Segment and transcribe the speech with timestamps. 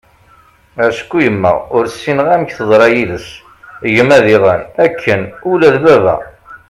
[0.87, 3.27] acku yemma ur ssineγ amek teḍṛa yid-s,
[3.95, 6.15] gma diγen akken, ula d baba